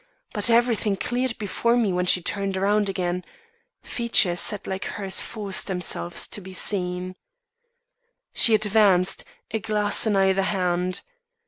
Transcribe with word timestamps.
But 0.33 0.49
everything 0.49 0.97
cleared 0.97 1.37
before 1.37 1.77
me 1.77 1.93
when 1.93 2.07
she 2.07 2.23
turned 2.23 2.57
around 2.57 2.89
again. 2.89 3.23
Features 3.83 4.39
set 4.39 4.65
like 4.65 4.85
hers 4.85 5.21
force 5.21 5.63
themselves 5.63 6.27
to 6.29 6.41
be 6.41 6.53
seen. 6.53 7.15
"She 8.33 8.55
advanced, 8.55 9.23
a 9.51 9.59
glass 9.59 10.07
in 10.07 10.15
either 10.15 10.41
hand. 10.41 11.01